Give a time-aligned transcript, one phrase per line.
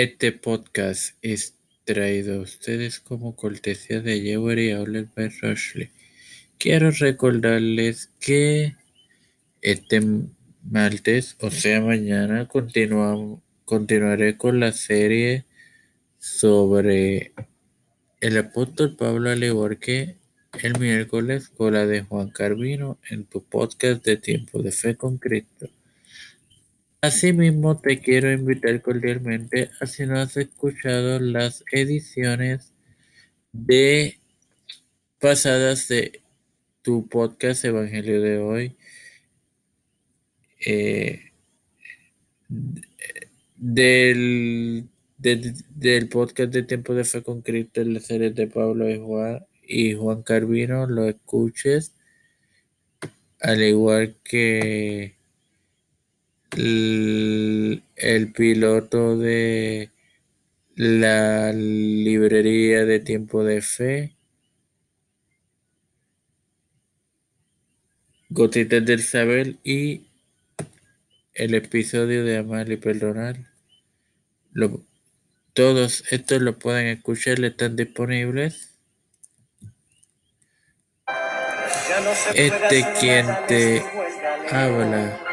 [0.00, 5.90] Este podcast es traído a ustedes como cortesía de Jewelry Outlet by Rushley.
[6.56, 8.76] Quiero recordarles que
[9.60, 10.00] este
[10.62, 12.48] martes, o sea mañana,
[13.64, 15.46] continuaré con la serie
[16.20, 17.32] sobre
[18.20, 24.16] el apóstol Pablo, al el miércoles con la de Juan Carvino en tu podcast de
[24.16, 25.68] Tiempo de Fe con Cristo.
[27.00, 32.72] Asimismo, te quiero invitar cordialmente a si no has escuchado las ediciones
[33.52, 34.18] de
[35.20, 36.22] pasadas de
[36.82, 38.76] tu podcast Evangelio de hoy.
[40.66, 41.32] Eh,
[43.56, 49.00] del, del podcast de Tiempo de Fe con Cristo, en la serie de Pablo y
[49.62, 51.94] y Juan Carvino, lo escuches,
[53.40, 55.17] al igual que
[56.56, 59.90] el, piloto de
[60.76, 64.14] la librería de tiempo de fe.
[68.30, 70.06] Gotitas del saber y
[71.34, 73.38] el episodio de Amar y Perdonar.
[75.54, 78.74] todos estos lo pueden escuchar, están disponibles.
[82.34, 83.82] Este quien te
[84.50, 85.27] habla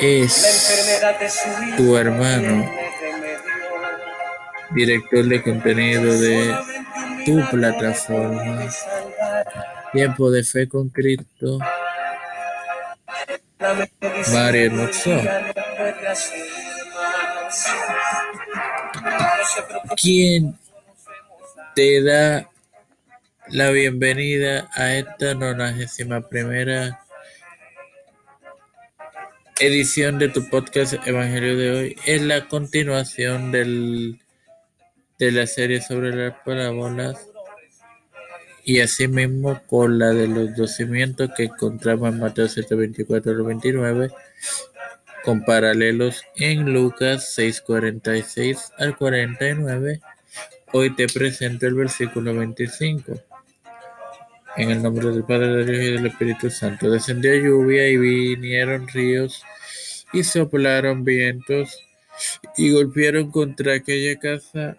[0.00, 1.44] es
[1.76, 2.70] tu hermano,
[4.70, 6.54] director de contenido de
[7.24, 8.68] tu plataforma,
[9.92, 11.58] Tiempo de Fe con Cristo,
[14.32, 15.20] Mario Moxó.
[20.00, 20.58] ¿Quién
[21.74, 22.48] te da
[23.48, 27.00] la bienvenida a esta 91 primera
[29.60, 34.20] edición de tu podcast Evangelio de hoy es la continuación del,
[35.18, 37.26] de la serie sobre las parábolas
[38.64, 44.10] y asimismo con la de los dos cimientos que encontramos en Mateo 724 al 29
[45.24, 50.00] con paralelos en Lucas 6:46 al 49
[50.72, 53.27] hoy te presento el versículo 25
[54.58, 56.90] en el nombre del Padre, del Hijo y del Espíritu Santo.
[56.90, 59.44] Descendió lluvia y vinieron ríos
[60.12, 61.78] y soplaron vientos
[62.56, 64.76] y golpearon contra aquella casa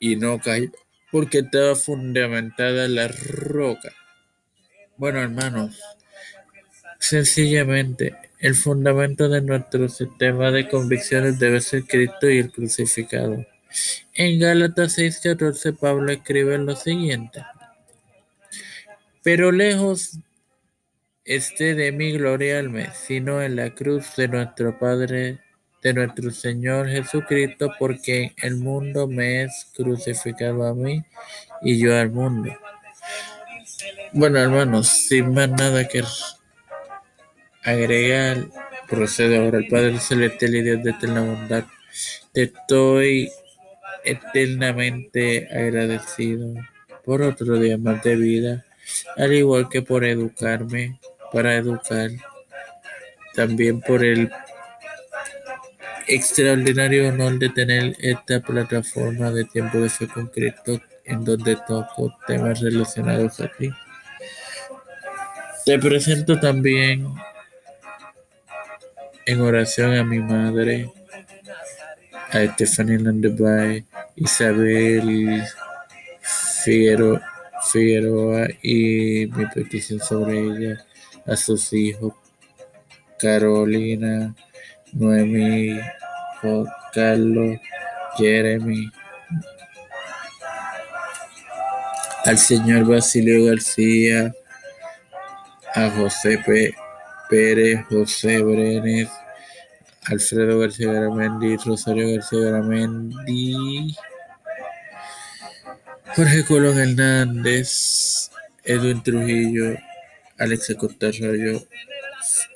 [0.00, 0.70] y no cayó
[1.12, 3.92] porque estaba fundamentada en la roca.
[4.96, 5.80] Bueno, hermanos,
[6.98, 13.46] sencillamente el fundamento de nuestro sistema de convicciones debe ser Cristo y el crucificado.
[14.12, 17.44] En Gálatas 6:14 Pablo escribe lo siguiente.
[19.24, 20.18] Pero lejos
[21.24, 25.40] esté de mí gloriarme, sino en la cruz de nuestro Padre,
[25.82, 31.02] de nuestro Señor Jesucristo, porque el mundo me es crucificado a mí
[31.62, 32.54] y yo al mundo.
[34.12, 36.04] Bueno, hermanos, sin más nada que
[37.62, 38.44] agregar,
[38.90, 41.64] procedo ahora al Padre Celestial y Dios de eterna bondad.
[42.32, 43.30] Te estoy
[44.04, 46.52] eternamente agradecido
[47.06, 48.66] por otro día más de vida
[49.16, 50.98] al igual que por educarme,
[51.32, 52.10] para educar,
[53.34, 54.30] también por el
[56.06, 62.60] extraordinario honor de tener esta plataforma de tiempo de fe concreto en donde toco temas
[62.60, 63.70] relacionados a ti.
[65.64, 67.06] Te presento también
[69.26, 70.90] en oración a mi madre,
[72.30, 73.86] a Stephanie Landebay,
[74.16, 75.42] Isabel
[76.20, 77.33] Figueroa
[77.72, 80.86] Figueroa y mi petición sobre ella,
[81.26, 82.12] a sus hijos,
[83.18, 84.34] Carolina,
[84.92, 85.80] Noemi,
[86.92, 87.58] Carlos,
[88.16, 88.90] Jeremy,
[92.24, 94.32] al señor Basilio García,
[95.74, 96.42] a José
[97.28, 99.08] Pérez, José Brenes,
[100.06, 103.96] Alfredo García Garamendi, Rosario García Garamendi,
[106.16, 108.30] Jorge Colón Hernández,
[108.62, 109.76] Edwin Trujillo,
[110.38, 111.66] Alexa Costa Arroyo,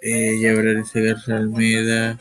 [0.00, 2.18] eh, García Almeida,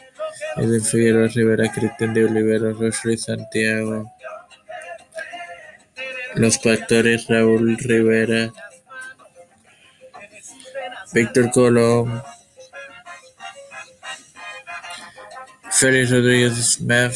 [0.55, 4.11] Edwin Figueroa Rivera, Cristian de Olivera, Roche Santiago,
[6.33, 8.51] los pastores Raúl Rivera,
[11.13, 12.23] Víctor Colón,
[15.69, 17.13] Félix Rodríguez Smith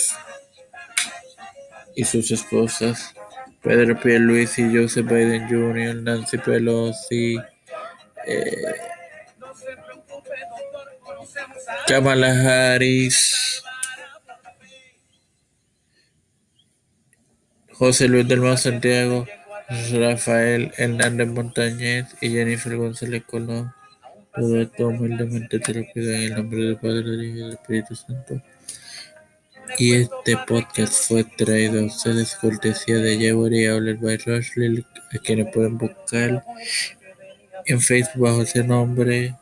[1.96, 3.16] y sus esposas.
[3.62, 7.38] Pedro Pierluisi, Joseph Biden Jr., Nancy Pelosi,
[8.26, 8.76] eh,
[11.88, 13.64] Kamala Harris,
[17.74, 19.28] José Luis del Mau Santiago,
[19.94, 23.74] Rafael Hernández Montañez y Jennifer González Colón.
[24.36, 27.54] Todo esto humildemente te lo pido en el nombre del Padre, del Hijo y del
[27.54, 28.42] Espíritu Santo.
[29.82, 35.52] Y este podcast fue traído a ustedes cortesía de Jewelry Outlet by Rushley, a quienes
[35.52, 36.46] pueden buscar
[37.66, 39.36] en Facebook bajo ese nombre.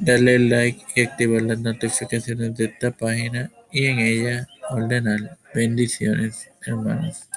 [0.00, 5.38] Darle like y activar las notificaciones de esta página y en ella ordenar.
[5.54, 7.28] Bendiciones, hermanos.